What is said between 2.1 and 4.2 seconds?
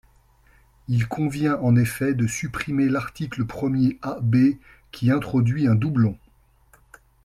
de supprimer l’article premier